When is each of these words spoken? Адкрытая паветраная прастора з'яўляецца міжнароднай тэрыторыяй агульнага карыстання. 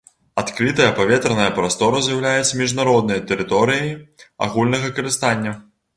Адкрытая 0.41 0.87
паветраная 0.99 1.49
прастора 1.57 2.01
з'яўляецца 2.07 2.59
міжнароднай 2.61 3.21
тэрыторыяй 3.33 3.89
агульнага 4.47 4.87
карыстання. 4.99 5.55